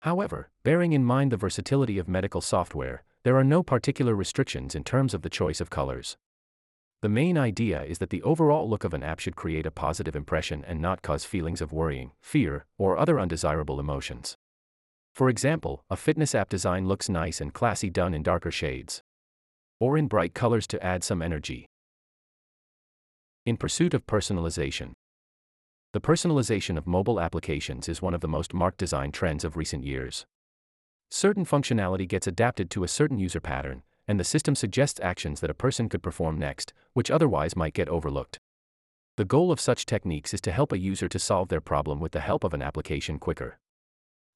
However, 0.00 0.50
bearing 0.62 0.92
in 0.92 1.04
mind 1.04 1.32
the 1.32 1.36
versatility 1.36 1.98
of 1.98 2.08
medical 2.08 2.40
software, 2.40 3.02
there 3.22 3.36
are 3.36 3.44
no 3.44 3.62
particular 3.62 4.14
restrictions 4.14 4.74
in 4.74 4.84
terms 4.84 5.12
of 5.12 5.20
the 5.20 5.28
choice 5.28 5.60
of 5.60 5.68
colors. 5.68 6.16
The 7.02 7.08
main 7.08 7.36
idea 7.36 7.82
is 7.82 7.98
that 7.98 8.10
the 8.10 8.22
overall 8.22 8.68
look 8.68 8.84
of 8.84 8.94
an 8.94 9.02
app 9.02 9.20
should 9.20 9.36
create 9.36 9.66
a 9.66 9.70
positive 9.70 10.16
impression 10.16 10.64
and 10.66 10.80
not 10.80 11.02
cause 11.02 11.24
feelings 11.24 11.60
of 11.60 11.72
worrying, 11.72 12.12
fear, 12.20 12.66
or 12.78 12.98
other 12.98 13.20
undesirable 13.20 13.80
emotions. 13.80 14.36
For 15.14 15.28
example, 15.28 15.84
a 15.90 15.96
fitness 15.96 16.34
app 16.34 16.48
design 16.48 16.88
looks 16.88 17.08
nice 17.08 17.40
and 17.40 17.52
classy 17.52 17.90
done 17.90 18.14
in 18.14 18.22
darker 18.22 18.50
shades 18.50 19.02
or 19.80 19.96
in 19.96 20.06
bright 20.06 20.34
colors 20.34 20.66
to 20.68 20.84
add 20.84 21.02
some 21.02 21.22
energy. 21.22 21.66
In 23.46 23.56
pursuit 23.56 23.94
of 23.94 24.06
personalization. 24.06 24.92
The 25.92 26.00
personalization 26.00 26.76
of 26.76 26.86
mobile 26.86 27.18
applications 27.18 27.88
is 27.88 28.02
one 28.02 28.14
of 28.14 28.20
the 28.20 28.28
most 28.28 28.52
marked 28.54 28.78
design 28.78 29.10
trends 29.10 29.42
of 29.42 29.56
recent 29.56 29.82
years. 29.82 30.26
Certain 31.10 31.44
functionality 31.44 32.06
gets 32.06 32.26
adapted 32.26 32.70
to 32.70 32.84
a 32.84 32.88
certain 32.88 33.18
user 33.18 33.40
pattern, 33.40 33.82
and 34.06 34.20
the 34.20 34.24
system 34.24 34.54
suggests 34.54 35.00
actions 35.02 35.40
that 35.40 35.50
a 35.50 35.54
person 35.54 35.88
could 35.88 36.02
perform 36.02 36.38
next, 36.38 36.72
which 36.92 37.10
otherwise 37.10 37.56
might 37.56 37.74
get 37.74 37.88
overlooked. 37.88 38.38
The 39.16 39.24
goal 39.24 39.50
of 39.50 39.58
such 39.58 39.86
techniques 39.86 40.32
is 40.32 40.40
to 40.42 40.52
help 40.52 40.72
a 40.72 40.78
user 40.78 41.08
to 41.08 41.18
solve 41.18 41.48
their 41.48 41.60
problem 41.60 41.98
with 41.98 42.12
the 42.12 42.20
help 42.20 42.44
of 42.44 42.54
an 42.54 42.62
application 42.62 43.18
quicker. 43.18 43.58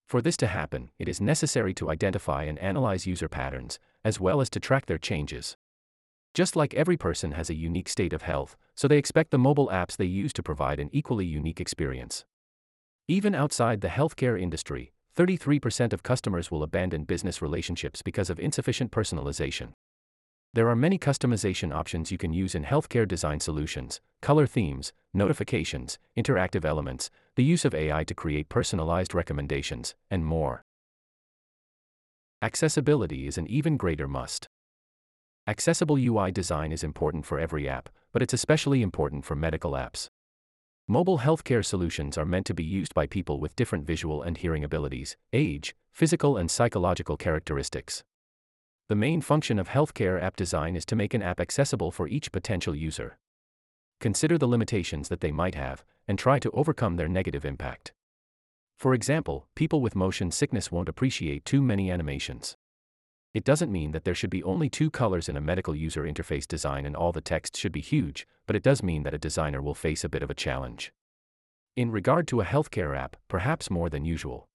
For 0.06 0.20
this 0.20 0.36
to 0.38 0.46
happen, 0.46 0.90
it 0.98 1.08
is 1.08 1.20
necessary 1.20 1.74
to 1.74 1.90
identify 1.90 2.44
and 2.44 2.58
analyze 2.58 3.06
user 3.06 3.28
patterns, 3.28 3.78
as 4.04 4.20
well 4.20 4.40
as 4.40 4.50
to 4.50 4.60
track 4.60 4.86
their 4.86 4.98
changes. 4.98 5.56
Just 6.34 6.56
like 6.56 6.74
every 6.74 6.96
person 6.96 7.32
has 7.32 7.48
a 7.48 7.54
unique 7.54 7.88
state 7.88 8.12
of 8.12 8.22
health, 8.22 8.56
so 8.74 8.86
they 8.86 8.98
expect 8.98 9.30
the 9.30 9.38
mobile 9.38 9.68
apps 9.68 9.96
they 9.96 10.04
use 10.04 10.32
to 10.34 10.42
provide 10.42 10.80
an 10.80 10.90
equally 10.92 11.24
unique 11.24 11.60
experience. 11.60 12.24
Even 13.06 13.34
outside 13.34 13.80
the 13.80 13.88
healthcare 13.88 14.40
industry, 14.40 14.92
33% 15.16 15.92
of 15.92 16.02
customers 16.02 16.50
will 16.50 16.62
abandon 16.62 17.04
business 17.04 17.40
relationships 17.40 18.02
because 18.02 18.30
of 18.30 18.40
insufficient 18.40 18.90
personalization. 18.90 19.74
There 20.54 20.68
are 20.68 20.76
many 20.76 21.00
customization 21.00 21.74
options 21.74 22.12
you 22.12 22.18
can 22.18 22.32
use 22.32 22.54
in 22.54 22.62
healthcare 22.62 23.08
design 23.08 23.40
solutions 23.40 24.00
color 24.20 24.46
themes, 24.46 24.92
notifications, 25.12 25.98
interactive 26.16 26.64
elements, 26.64 27.10
the 27.34 27.42
use 27.42 27.64
of 27.64 27.74
AI 27.74 28.04
to 28.04 28.14
create 28.14 28.48
personalized 28.48 29.14
recommendations, 29.14 29.96
and 30.12 30.24
more. 30.24 30.62
Accessibility 32.40 33.26
is 33.26 33.36
an 33.36 33.48
even 33.48 33.76
greater 33.76 34.06
must. 34.06 34.48
Accessible 35.48 35.98
UI 35.98 36.30
design 36.30 36.70
is 36.70 36.84
important 36.84 37.26
for 37.26 37.40
every 37.40 37.68
app, 37.68 37.88
but 38.12 38.22
it's 38.22 38.32
especially 38.32 38.80
important 38.80 39.24
for 39.24 39.34
medical 39.34 39.72
apps. 39.72 40.08
Mobile 40.86 41.18
healthcare 41.18 41.64
solutions 41.64 42.16
are 42.16 42.24
meant 42.24 42.46
to 42.46 42.54
be 42.54 42.62
used 42.62 42.94
by 42.94 43.08
people 43.08 43.40
with 43.40 43.56
different 43.56 43.84
visual 43.84 44.22
and 44.22 44.36
hearing 44.36 44.62
abilities, 44.62 45.16
age, 45.32 45.74
physical 45.90 46.36
and 46.36 46.48
psychological 46.48 47.16
characteristics. 47.16 48.04
The 48.88 48.94
main 48.94 49.22
function 49.22 49.58
of 49.58 49.68
healthcare 49.68 50.22
app 50.22 50.36
design 50.36 50.76
is 50.76 50.84
to 50.86 50.96
make 50.96 51.14
an 51.14 51.22
app 51.22 51.40
accessible 51.40 51.90
for 51.90 52.06
each 52.06 52.30
potential 52.30 52.74
user. 52.74 53.18
Consider 53.98 54.36
the 54.36 54.46
limitations 54.46 55.08
that 55.08 55.20
they 55.20 55.32
might 55.32 55.54
have, 55.54 55.84
and 56.06 56.18
try 56.18 56.38
to 56.38 56.50
overcome 56.50 56.96
their 56.96 57.08
negative 57.08 57.46
impact. 57.46 57.94
For 58.78 58.92
example, 58.92 59.46
people 59.54 59.80
with 59.80 59.96
motion 59.96 60.30
sickness 60.30 60.70
won't 60.70 60.90
appreciate 60.90 61.46
too 61.46 61.62
many 61.62 61.90
animations. 61.90 62.58
It 63.32 63.44
doesn't 63.44 63.72
mean 63.72 63.92
that 63.92 64.04
there 64.04 64.14
should 64.14 64.28
be 64.28 64.42
only 64.42 64.68
two 64.68 64.90
colors 64.90 65.30
in 65.30 65.36
a 65.36 65.40
medical 65.40 65.74
user 65.74 66.02
interface 66.02 66.46
design 66.46 66.84
and 66.84 66.94
all 66.94 67.10
the 67.10 67.22
text 67.22 67.56
should 67.56 67.72
be 67.72 67.80
huge, 67.80 68.26
but 68.46 68.54
it 68.54 68.62
does 68.62 68.82
mean 68.82 69.02
that 69.04 69.14
a 69.14 69.18
designer 69.18 69.62
will 69.62 69.74
face 69.74 70.04
a 70.04 70.10
bit 70.10 70.22
of 70.22 70.30
a 70.30 70.34
challenge. 70.34 70.92
In 71.74 71.90
regard 71.90 72.28
to 72.28 72.42
a 72.42 72.44
healthcare 72.44 72.96
app, 72.96 73.16
perhaps 73.28 73.70
more 73.70 73.88
than 73.88 74.04
usual. 74.04 74.46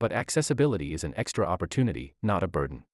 But 0.00 0.12
accessibility 0.12 0.92
is 0.92 1.04
an 1.04 1.14
extra 1.16 1.46
opportunity, 1.46 2.14
not 2.20 2.42
a 2.42 2.48
burden. 2.48 2.84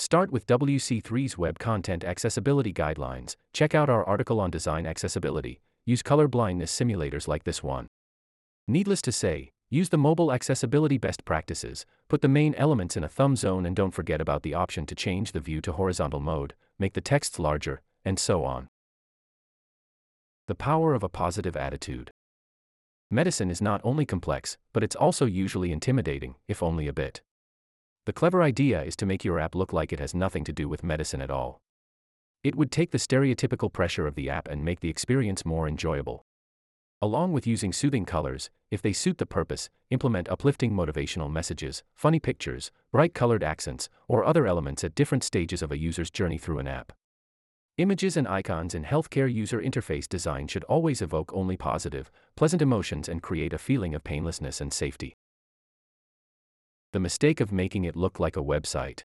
Start 0.00 0.32
with 0.32 0.46
WC3's 0.46 1.36
Web 1.36 1.58
Content 1.58 2.04
Accessibility 2.04 2.72
Guidelines, 2.72 3.36
check 3.52 3.74
out 3.74 3.90
our 3.90 4.02
article 4.02 4.40
on 4.40 4.50
design 4.50 4.86
accessibility, 4.86 5.60
use 5.84 6.02
color 6.02 6.26
blindness 6.26 6.74
simulators 6.74 7.28
like 7.28 7.44
this 7.44 7.62
one. 7.62 7.86
Needless 8.66 9.02
to 9.02 9.12
say, 9.12 9.50
Use 9.68 9.90
the 9.90 9.98
mobile 9.98 10.32
accessibility 10.32 10.96
best 10.96 11.26
practices, 11.26 11.84
put 12.08 12.22
the 12.22 12.28
main 12.28 12.54
elements 12.54 12.96
in 12.96 13.04
a 13.04 13.08
thumb 13.08 13.36
zone 13.36 13.66
and 13.66 13.76
don't 13.76 13.90
forget 13.90 14.22
about 14.22 14.42
the 14.42 14.54
option 14.54 14.86
to 14.86 14.94
change 14.94 15.32
the 15.32 15.38
view 15.38 15.60
to 15.60 15.72
horizontal 15.72 16.18
mode, 16.18 16.54
make 16.78 16.94
the 16.94 17.02
text 17.02 17.38
larger, 17.38 17.82
and 18.02 18.18
so 18.18 18.42
on. 18.42 18.70
The 20.48 20.54
power 20.54 20.94
of 20.94 21.02
a 21.02 21.10
positive 21.10 21.58
attitude. 21.58 22.10
Medicine 23.10 23.50
is 23.50 23.60
not 23.60 23.82
only 23.84 24.06
complex, 24.06 24.56
but 24.72 24.82
it's 24.82 24.96
also 24.96 25.26
usually 25.26 25.72
intimidating, 25.72 26.36
if 26.48 26.62
only 26.62 26.88
a 26.88 26.92
bit. 26.94 27.20
The 28.10 28.14
clever 28.14 28.42
idea 28.42 28.82
is 28.82 28.96
to 28.96 29.06
make 29.06 29.24
your 29.24 29.38
app 29.38 29.54
look 29.54 29.72
like 29.72 29.92
it 29.92 30.00
has 30.00 30.16
nothing 30.16 30.42
to 30.42 30.52
do 30.52 30.68
with 30.68 30.82
medicine 30.82 31.22
at 31.22 31.30
all. 31.30 31.60
It 32.42 32.56
would 32.56 32.72
take 32.72 32.90
the 32.90 32.98
stereotypical 32.98 33.72
pressure 33.72 34.04
of 34.04 34.16
the 34.16 34.28
app 34.28 34.48
and 34.48 34.64
make 34.64 34.80
the 34.80 34.88
experience 34.88 35.44
more 35.44 35.68
enjoyable. 35.68 36.24
Along 37.00 37.32
with 37.32 37.46
using 37.46 37.72
soothing 37.72 38.04
colors, 38.04 38.50
if 38.68 38.82
they 38.82 38.92
suit 38.92 39.18
the 39.18 39.26
purpose, 39.26 39.70
implement 39.90 40.28
uplifting 40.28 40.72
motivational 40.72 41.30
messages, 41.30 41.84
funny 41.94 42.18
pictures, 42.18 42.72
bright 42.90 43.14
colored 43.14 43.44
accents, 43.44 43.88
or 44.08 44.24
other 44.24 44.44
elements 44.44 44.82
at 44.82 44.96
different 44.96 45.22
stages 45.22 45.62
of 45.62 45.70
a 45.70 45.78
user's 45.78 46.10
journey 46.10 46.36
through 46.36 46.58
an 46.58 46.66
app. 46.66 46.92
Images 47.78 48.16
and 48.16 48.26
icons 48.26 48.74
in 48.74 48.82
healthcare 48.82 49.32
user 49.32 49.62
interface 49.62 50.08
design 50.08 50.48
should 50.48 50.64
always 50.64 51.00
evoke 51.00 51.32
only 51.32 51.56
positive, 51.56 52.10
pleasant 52.34 52.60
emotions 52.60 53.08
and 53.08 53.22
create 53.22 53.52
a 53.52 53.56
feeling 53.56 53.94
of 53.94 54.02
painlessness 54.02 54.60
and 54.60 54.72
safety. 54.72 55.16
The 56.92 56.98
mistake 56.98 57.40
of 57.40 57.52
making 57.52 57.84
it 57.84 57.94
look 57.94 58.18
like 58.18 58.36
a 58.36 58.42
website. 58.42 59.04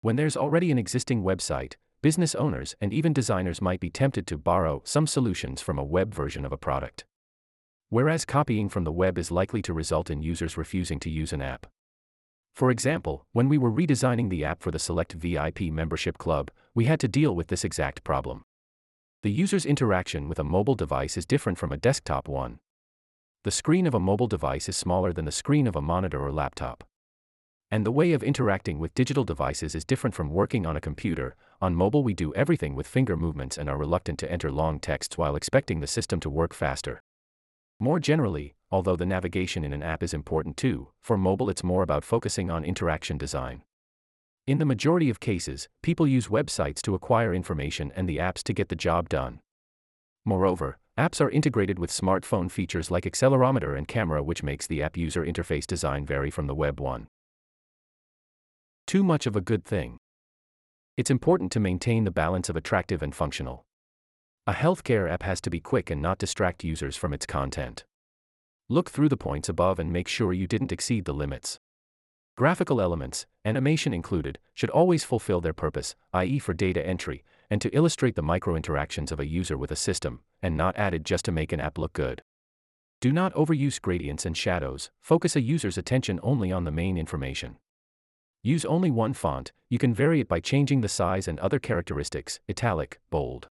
When 0.00 0.16
there's 0.16 0.36
already 0.36 0.72
an 0.72 0.78
existing 0.78 1.22
website, 1.22 1.74
business 2.02 2.34
owners 2.34 2.74
and 2.80 2.92
even 2.92 3.12
designers 3.12 3.62
might 3.62 3.78
be 3.78 3.90
tempted 3.90 4.26
to 4.26 4.36
borrow 4.36 4.82
some 4.84 5.06
solutions 5.06 5.62
from 5.62 5.78
a 5.78 5.84
web 5.84 6.12
version 6.12 6.44
of 6.44 6.50
a 6.50 6.56
product. 6.56 7.04
Whereas 7.90 8.24
copying 8.24 8.68
from 8.68 8.82
the 8.82 8.90
web 8.90 9.18
is 9.18 9.30
likely 9.30 9.62
to 9.62 9.72
result 9.72 10.10
in 10.10 10.20
users 10.20 10.56
refusing 10.56 10.98
to 11.00 11.10
use 11.10 11.32
an 11.32 11.42
app. 11.42 11.68
For 12.54 12.72
example, 12.72 13.24
when 13.30 13.48
we 13.48 13.56
were 13.56 13.70
redesigning 13.70 14.28
the 14.28 14.44
app 14.44 14.60
for 14.60 14.72
the 14.72 14.80
Select 14.80 15.12
VIP 15.12 15.60
membership 15.72 16.18
club, 16.18 16.50
we 16.74 16.86
had 16.86 16.98
to 17.00 17.08
deal 17.08 17.36
with 17.36 17.48
this 17.48 17.64
exact 17.64 18.02
problem. 18.02 18.42
The 19.22 19.30
user's 19.30 19.64
interaction 19.64 20.28
with 20.28 20.40
a 20.40 20.44
mobile 20.44 20.74
device 20.74 21.16
is 21.16 21.24
different 21.24 21.56
from 21.56 21.70
a 21.70 21.76
desktop 21.76 22.26
one. 22.26 22.58
The 23.42 23.50
screen 23.50 23.86
of 23.86 23.94
a 23.94 24.00
mobile 24.00 24.26
device 24.26 24.68
is 24.68 24.76
smaller 24.76 25.14
than 25.14 25.24
the 25.24 25.32
screen 25.32 25.66
of 25.66 25.74
a 25.74 25.80
monitor 25.80 26.20
or 26.20 26.30
laptop. 26.30 26.84
And 27.70 27.86
the 27.86 27.90
way 27.90 28.12
of 28.12 28.22
interacting 28.22 28.78
with 28.78 28.92
digital 28.92 29.24
devices 29.24 29.74
is 29.74 29.82
different 29.82 30.14
from 30.14 30.28
working 30.28 30.66
on 30.66 30.76
a 30.76 30.80
computer. 30.80 31.36
On 31.58 31.74
mobile, 31.74 32.02
we 32.04 32.12
do 32.12 32.34
everything 32.34 32.74
with 32.74 32.86
finger 32.86 33.16
movements 33.16 33.56
and 33.56 33.70
are 33.70 33.78
reluctant 33.78 34.18
to 34.18 34.30
enter 34.30 34.52
long 34.52 34.78
texts 34.78 35.16
while 35.16 35.36
expecting 35.36 35.80
the 35.80 35.86
system 35.86 36.20
to 36.20 36.28
work 36.28 36.52
faster. 36.52 37.00
More 37.78 37.98
generally, 37.98 38.56
although 38.70 38.94
the 38.94 39.06
navigation 39.06 39.64
in 39.64 39.72
an 39.72 39.82
app 39.82 40.02
is 40.02 40.12
important 40.12 40.58
too, 40.58 40.88
for 41.00 41.16
mobile 41.16 41.48
it's 41.48 41.64
more 41.64 41.82
about 41.82 42.04
focusing 42.04 42.50
on 42.50 42.62
interaction 42.62 43.16
design. 43.16 43.62
In 44.46 44.58
the 44.58 44.66
majority 44.66 45.08
of 45.08 45.18
cases, 45.18 45.66
people 45.82 46.06
use 46.06 46.28
websites 46.28 46.82
to 46.82 46.94
acquire 46.94 47.32
information 47.32 47.90
and 47.96 48.06
the 48.06 48.18
apps 48.18 48.42
to 48.42 48.52
get 48.52 48.68
the 48.68 48.76
job 48.76 49.08
done. 49.08 49.40
Moreover, 50.26 50.76
apps 51.00 51.20
are 51.20 51.30
integrated 51.30 51.78
with 51.78 51.90
smartphone 51.90 52.50
features 52.50 52.90
like 52.90 53.04
accelerometer 53.04 53.76
and 53.76 53.88
camera, 53.88 54.22
which 54.22 54.42
makes 54.42 54.66
the 54.66 54.82
app 54.82 54.96
user 54.96 55.24
interface 55.24 55.66
design 55.66 56.04
vary 56.04 56.30
from 56.30 56.46
the 56.46 56.54
web 56.54 56.80
one 56.80 57.08
too 58.90 59.04
much 59.04 59.24
of 59.24 59.36
a 59.36 59.40
good 59.40 59.64
thing. 59.64 59.98
It's 60.96 61.12
important 61.12 61.52
to 61.52 61.60
maintain 61.60 62.02
the 62.02 62.10
balance 62.10 62.48
of 62.48 62.56
attractive 62.56 63.02
and 63.02 63.14
functional. 63.14 63.64
A 64.48 64.52
healthcare 64.52 65.08
app 65.08 65.22
has 65.22 65.40
to 65.42 65.48
be 65.48 65.60
quick 65.60 65.90
and 65.90 66.02
not 66.02 66.18
distract 66.18 66.64
users 66.64 66.96
from 66.96 67.12
its 67.12 67.24
content. 67.24 67.84
Look 68.68 68.90
through 68.90 69.08
the 69.08 69.16
points 69.16 69.48
above 69.48 69.78
and 69.78 69.92
make 69.92 70.08
sure 70.08 70.32
you 70.32 70.48
didn't 70.48 70.72
exceed 70.72 71.04
the 71.04 71.14
limits. 71.14 71.60
Graphical 72.36 72.80
elements, 72.80 73.26
animation 73.44 73.94
included, 73.94 74.40
should 74.54 74.70
always 74.70 75.04
fulfill 75.04 75.40
their 75.40 75.52
purpose, 75.52 75.94
i.e., 76.12 76.40
for 76.40 76.52
data 76.52 76.84
entry, 76.84 77.22
and 77.48 77.60
to 77.60 77.72
illustrate 77.72 78.16
the 78.16 78.22
micro 78.22 78.56
interactions 78.56 79.12
of 79.12 79.20
a 79.20 79.28
user 79.28 79.56
with 79.56 79.70
a 79.70 79.76
system, 79.76 80.18
and 80.42 80.56
not 80.56 80.76
added 80.76 81.04
just 81.04 81.24
to 81.26 81.32
make 81.32 81.52
an 81.52 81.60
app 81.60 81.78
look 81.78 81.92
good. 81.92 82.22
Do 83.00 83.12
not 83.12 83.32
overuse 83.34 83.80
gradients 83.80 84.26
and 84.26 84.36
shadows, 84.36 84.90
focus 85.00 85.34
a 85.34 85.40
user's 85.40 85.78
attention 85.78 86.20
only 86.22 86.52
on 86.52 86.64
the 86.64 86.70
main 86.70 86.98
information. 86.98 87.56
Use 88.42 88.64
only 88.64 88.90
one 88.90 89.12
font, 89.14 89.52
you 89.68 89.78
can 89.78 89.94
vary 89.94 90.20
it 90.20 90.28
by 90.28 90.40
changing 90.40 90.80
the 90.80 90.88
size 90.88 91.28
and 91.28 91.38
other 91.40 91.58
characteristics, 91.58 92.40
italic, 92.48 93.00
bold. 93.10 93.48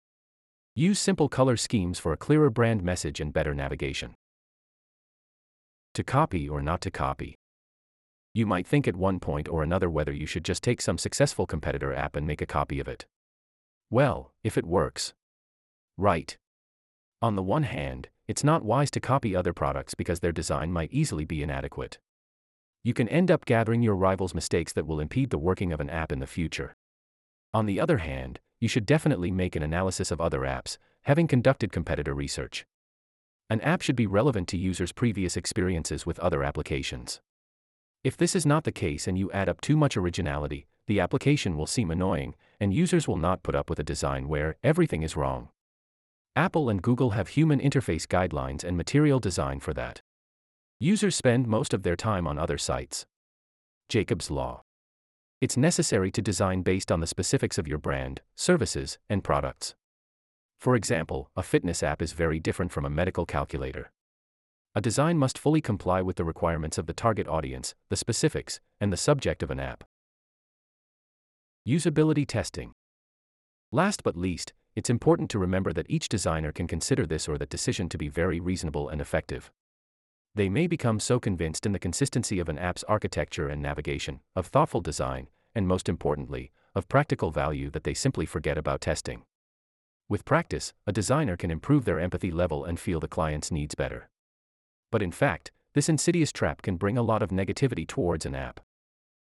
Use 0.74 0.98
simple 0.98 1.28
color 1.28 1.56
schemes 1.56 1.98
for 1.98 2.12
a 2.12 2.16
clearer 2.16 2.50
brand 2.50 2.82
message 2.82 3.20
and 3.20 3.32
better 3.32 3.54
navigation. 3.54 4.14
To 5.94 6.04
copy 6.04 6.48
or 6.48 6.62
not 6.62 6.80
to 6.82 6.90
copy. 6.90 7.36
You 8.32 8.46
might 8.46 8.66
think 8.66 8.86
at 8.86 8.96
one 8.96 9.18
point 9.18 9.48
or 9.48 9.62
another 9.62 9.90
whether 9.90 10.12
you 10.12 10.26
should 10.26 10.44
just 10.44 10.62
take 10.62 10.80
some 10.80 10.96
successful 10.96 11.46
competitor 11.46 11.92
app 11.92 12.14
and 12.16 12.26
make 12.26 12.40
a 12.40 12.46
copy 12.46 12.78
of 12.80 12.86
it. 12.86 13.06
Well, 13.90 14.32
if 14.44 14.56
it 14.56 14.66
works. 14.66 15.14
Right. 15.96 16.36
On 17.20 17.36
the 17.36 17.42
one 17.42 17.64
hand, 17.64 18.08
it's 18.26 18.44
not 18.44 18.64
wise 18.64 18.90
to 18.92 19.00
copy 19.00 19.34
other 19.34 19.52
products 19.52 19.94
because 19.94 20.20
their 20.20 20.32
design 20.32 20.72
might 20.72 20.92
easily 20.92 21.24
be 21.24 21.42
inadequate 21.42 21.98
you 22.88 22.94
can 22.94 23.08
end 23.08 23.30
up 23.30 23.44
gathering 23.44 23.82
your 23.82 23.94
rival's 23.94 24.34
mistakes 24.34 24.72
that 24.72 24.86
will 24.86 25.00
impede 25.00 25.28
the 25.28 25.38
working 25.38 25.72
of 25.72 25.80
an 25.80 25.90
app 25.90 26.12
in 26.12 26.20
the 26.20 26.26
future. 26.26 26.74
On 27.52 27.66
the 27.66 27.80
other 27.80 27.98
hand, 27.98 28.40
you 28.60 28.68
should 28.68 28.86
definitely 28.86 29.30
make 29.30 29.56
an 29.56 29.62
analysis 29.62 30.10
of 30.10 30.20
other 30.20 30.40
apps, 30.40 30.78
having 31.02 31.26
conducted 31.26 31.72
competitor 31.72 32.14
research. 32.14 32.66
An 33.50 33.60
app 33.60 33.82
should 33.82 33.96
be 33.96 34.06
relevant 34.06 34.48
to 34.48 34.56
users' 34.56 34.92
previous 34.92 35.36
experiences 35.36 36.06
with 36.06 36.18
other 36.20 36.42
applications. 36.42 37.20
If 38.04 38.16
this 38.16 38.36
is 38.36 38.46
not 38.46 38.64
the 38.64 38.72
case 38.72 39.06
and 39.06 39.18
you 39.18 39.30
add 39.32 39.48
up 39.48 39.60
too 39.60 39.76
much 39.76 39.96
originality, 39.96 40.66
the 40.86 41.00
application 41.00 41.56
will 41.56 41.66
seem 41.66 41.90
annoying, 41.90 42.34
and 42.60 42.72
users 42.72 43.08
will 43.08 43.16
not 43.16 43.42
put 43.42 43.54
up 43.54 43.68
with 43.68 43.78
a 43.78 43.84
design 43.84 44.28
where 44.28 44.56
everything 44.62 45.02
is 45.02 45.16
wrong. 45.16 45.48
Apple 46.38 46.70
and 46.70 46.80
Google 46.80 47.10
have 47.10 47.26
human 47.26 47.58
interface 47.58 48.06
guidelines 48.06 48.62
and 48.62 48.76
material 48.76 49.18
design 49.18 49.58
for 49.58 49.74
that. 49.74 50.02
Users 50.78 51.16
spend 51.16 51.48
most 51.48 51.74
of 51.74 51.82
their 51.82 51.96
time 51.96 52.28
on 52.28 52.38
other 52.38 52.56
sites. 52.56 53.06
Jakob's 53.88 54.30
Law. 54.30 54.62
It's 55.40 55.56
necessary 55.56 56.12
to 56.12 56.22
design 56.22 56.62
based 56.62 56.92
on 56.92 57.00
the 57.00 57.08
specifics 57.08 57.58
of 57.58 57.66
your 57.66 57.78
brand, 57.78 58.20
services, 58.36 59.00
and 59.10 59.24
products. 59.24 59.74
For 60.60 60.76
example, 60.76 61.28
a 61.34 61.42
fitness 61.42 61.82
app 61.82 62.00
is 62.00 62.12
very 62.12 62.38
different 62.38 62.70
from 62.70 62.84
a 62.84 62.90
medical 62.90 63.26
calculator. 63.26 63.90
A 64.76 64.80
design 64.80 65.18
must 65.18 65.38
fully 65.38 65.60
comply 65.60 66.02
with 66.02 66.14
the 66.14 66.24
requirements 66.24 66.78
of 66.78 66.86
the 66.86 66.94
target 66.94 67.26
audience, 67.26 67.74
the 67.88 67.96
specifics, 67.96 68.60
and 68.80 68.92
the 68.92 68.96
subject 68.96 69.42
of 69.42 69.50
an 69.50 69.58
app. 69.58 69.82
Usability 71.66 72.24
testing. 72.24 72.74
Last 73.72 74.04
but 74.04 74.16
least, 74.16 74.52
it's 74.78 74.88
important 74.88 75.28
to 75.30 75.38
remember 75.38 75.72
that 75.74 75.90
each 75.90 76.08
designer 76.08 76.52
can 76.52 76.66
consider 76.66 77.04
this 77.04 77.28
or 77.28 77.36
that 77.36 77.50
decision 77.50 77.88
to 77.90 77.98
be 77.98 78.08
very 78.08 78.40
reasonable 78.40 78.88
and 78.88 79.00
effective 79.00 79.50
they 80.38 80.48
may 80.48 80.68
become 80.68 81.00
so 81.00 81.18
convinced 81.18 81.66
in 81.66 81.72
the 81.72 81.80
consistency 81.80 82.38
of 82.38 82.48
an 82.48 82.58
app's 82.58 82.84
architecture 82.84 83.48
and 83.48 83.60
navigation, 83.60 84.20
of 84.36 84.46
thoughtful 84.46 84.80
design, 84.80 85.26
and 85.52 85.66
most 85.66 85.88
importantly, 85.88 86.52
of 86.76 86.88
practical 86.88 87.32
value 87.32 87.70
that 87.70 87.82
they 87.82 87.92
simply 87.92 88.24
forget 88.24 88.56
about 88.56 88.80
testing. 88.80 89.24
With 90.08 90.24
practice, 90.24 90.72
a 90.86 90.92
designer 90.92 91.36
can 91.36 91.50
improve 91.50 91.84
their 91.84 91.98
empathy 91.98 92.30
level 92.30 92.64
and 92.64 92.78
feel 92.78 93.00
the 93.00 93.08
client's 93.08 93.50
needs 93.50 93.74
better. 93.74 94.08
But 94.92 95.02
in 95.02 95.10
fact, 95.10 95.50
this 95.74 95.88
insidious 95.88 96.30
trap 96.30 96.62
can 96.62 96.76
bring 96.76 96.96
a 96.96 97.02
lot 97.02 97.20
of 97.20 97.30
negativity 97.30 97.84
towards 97.86 98.24
an 98.24 98.36
app. 98.36 98.60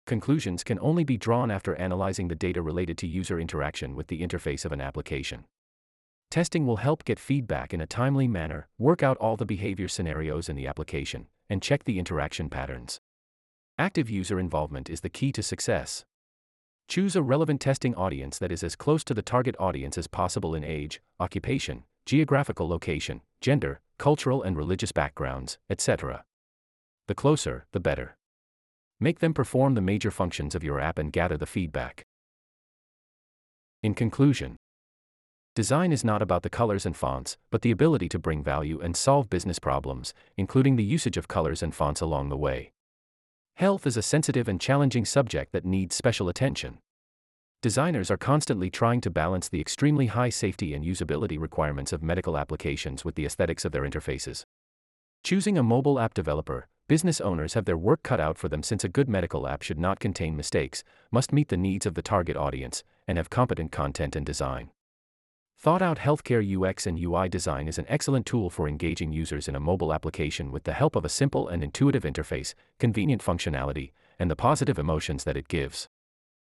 Conclusions 0.06 0.64
can 0.64 0.78
only 0.80 1.04
be 1.04 1.16
drawn 1.16 1.50
after 1.50 1.76
analyzing 1.76 2.28
the 2.28 2.35
data 2.35 2.61
related 2.61 2.99
to 2.99 3.06
user 3.06 3.38
interaction 3.38 3.94
with 3.94 4.09
the 4.09 4.21
interface 4.21 4.64
of 4.64 4.73
an 4.73 4.80
application. 4.80 5.44
Testing 6.30 6.66
will 6.66 6.78
help 6.78 7.04
get 7.04 7.21
feedback 7.21 7.73
in 7.73 7.80
a 7.80 7.87
timely 7.87 8.26
manner, 8.26 8.68
work 8.78 9.02
out 9.02 9.16
all 9.18 9.37
the 9.37 9.44
behavior 9.44 9.87
scenarios 9.87 10.49
in 10.49 10.56
the 10.56 10.66
application, 10.66 11.28
and 11.49 11.62
check 11.62 11.85
the 11.85 11.99
interaction 11.99 12.49
patterns. 12.49 13.00
Active 13.78 14.11
user 14.11 14.40
involvement 14.40 14.90
is 14.90 15.02
the 15.02 15.09
key 15.09 15.30
to 15.32 15.42
success. 15.42 16.04
Choose 16.88 17.14
a 17.14 17.23
relevant 17.23 17.61
testing 17.61 17.94
audience 17.94 18.38
that 18.38 18.50
is 18.50 18.64
as 18.64 18.76
close 18.76 19.04
to 19.04 19.14
the 19.14 19.23
target 19.23 19.54
audience 19.61 19.97
as 19.97 20.06
possible 20.06 20.54
in 20.54 20.64
age, 20.64 21.00
occupation, 21.21 21.85
geographical 22.06 22.68
location, 22.68 23.21
gender, 23.40 23.80
cultural 23.99 24.42
and 24.42 24.56
religious 24.56 24.90
backgrounds, 24.90 25.59
etc. 25.71 26.25
The 27.06 27.14
closer, 27.14 27.66
the 27.73 27.80
better. 27.80 28.16
Make 29.02 29.18
them 29.18 29.35
perform 29.35 29.75
the 29.75 29.80
major 29.80 30.12
functions 30.12 30.54
of 30.54 30.62
your 30.62 30.78
app 30.78 30.97
and 30.97 31.12
gather 31.12 31.37
the 31.37 31.44
feedback. 31.44 32.04
In 33.82 33.94
conclusion, 33.94 34.54
design 35.56 35.90
is 35.90 36.04
not 36.04 36.23
about 36.23 36.44
the 36.44 36.49
colors 36.49 36.87
and 36.87 36.97
fonts, 36.97 37.37
but 37.50 37.62
the 37.62 37.73
ability 37.73 38.09
to 38.11 38.21
bring 38.21 38.44
value 38.44 38.78
and 38.80 38.97
solve 38.97 39.28
business 39.28 39.59
problems, 39.59 40.14
including 40.37 40.76
the 40.76 40.85
usage 40.85 41.16
of 41.16 41.26
colors 41.26 41.64
and 41.64 41.75
fonts 41.75 42.00
along 42.00 42.28
the 42.28 42.37
way. 42.37 42.71
Health 43.56 43.88
is 43.88 43.97
a 43.97 44.02
sensitive 44.02 44.47
and 44.47 44.61
challenging 44.61 45.04
subject 45.04 45.50
that 45.50 45.64
needs 45.64 45.97
special 45.97 46.28
attention. 46.28 46.78
Designers 47.61 48.09
are 48.09 48.16
constantly 48.16 48.71
trying 48.71 49.00
to 49.00 49.11
balance 49.11 49.49
the 49.49 49.61
extremely 49.61 50.06
high 50.06 50.30
safety 50.30 50.75
and 50.75 50.85
usability 50.85 51.40
requirements 51.40 51.92
of 51.92 52.04
medical 52.04 52.38
applications 52.38 53.04
with 53.04 53.16
the 53.16 53.26
aesthetics 53.26 53.64
of 53.64 53.73
their 53.73 53.82
interfaces. 53.82 54.44
Choosing 55.25 55.59
a 55.59 55.62
mobile 55.64 55.99
app 55.99 56.14
developer, 56.14 56.68
business 56.89 57.21
owners 57.21 57.55
have 57.55 57.65
their 57.65 57.77
work 57.77 58.03
cut 58.03 58.21
out 58.21 58.39
for 58.39 58.49
them 58.49 58.62
since 58.62 58.85
a 58.85 58.89
good 58.89 59.09
medical 59.09 59.47
app 59.47 59.62
should 59.62 59.79
not 59.79 60.01
contain 60.01 60.37
mistakes, 60.37 60.85
must 61.11 61.33
meet 61.33 61.49
the 61.49 61.57
needs 61.57 61.87
of 61.87 61.95
the 61.95 62.03
target 62.03 62.37
audience, 62.37 62.85
and 63.07 63.19
have 63.19 63.31
competent 63.31 63.73
content 63.73 64.17
and 64.17 64.27
design. 64.27 64.71
Thought 65.59 65.81
out 65.81 65.99
healthcare 65.99 66.43
UX 66.43 66.87
and 66.87 66.99
UI 66.99 67.29
design 67.29 67.69
is 67.69 67.79
an 67.79 67.87
excellent 67.89 68.27
tool 68.27 68.51
for 68.51 68.67
engaging 68.67 69.12
users 69.12 69.47
in 69.47 69.55
a 69.55 69.61
mobile 69.61 69.93
application 69.93 70.51
with 70.51 70.65
the 70.65 70.73
help 70.73 70.97
of 70.97 71.05
a 71.05 71.09
simple 71.09 71.47
and 71.47 71.62
intuitive 71.62 72.03
interface, 72.03 72.55
convenient 72.81 73.23
functionality, 73.23 73.93
and 74.19 74.29
the 74.29 74.35
positive 74.35 74.79
emotions 74.79 75.23
that 75.23 75.37
it 75.37 75.47
gives. 75.47 75.89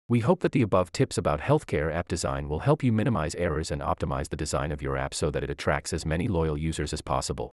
We 0.08 0.20
hope 0.20 0.40
that 0.40 0.52
the 0.52 0.62
above 0.62 0.92
tips 0.92 1.18
about 1.18 1.40
healthcare 1.40 1.94
app 1.94 2.08
design 2.08 2.48
will 2.48 2.60
help 2.60 2.82
you 2.82 2.92
minimize 2.92 3.34
errors 3.34 3.70
and 3.70 3.82
optimize 3.82 4.28
the 4.28 4.36
design 4.36 4.72
of 4.72 4.82
your 4.82 4.96
app 4.96 5.14
so 5.14 5.30
that 5.30 5.42
it 5.42 5.50
attracts 5.50 5.92
as 5.92 6.06
many 6.06 6.28
loyal 6.28 6.56
users 6.56 6.92
as 6.92 7.02
possible. 7.02 7.50